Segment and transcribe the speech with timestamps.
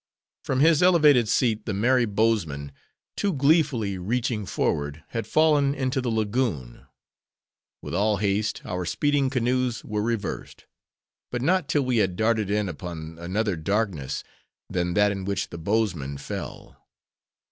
[0.43, 2.71] From his elevated seat, the merry bowsman,
[3.15, 6.87] too gleefully reaching forward, had fallen into the lagoon.
[7.83, 10.65] With all haste, our speeding canoes were reversed;
[11.29, 14.23] but not till we had darted in upon another darkness
[14.67, 16.81] than that in which the bowsman fell.